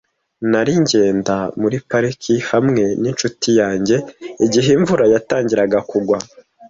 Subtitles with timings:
[0.51, 3.95] Nari ngenda muri parike hamwe ninshuti yanjye
[4.45, 6.17] igihe imvura yatangiraga kugwa.